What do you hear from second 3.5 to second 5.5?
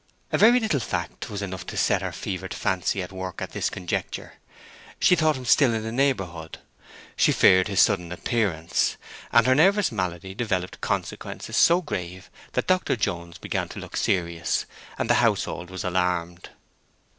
this juncture; she thought him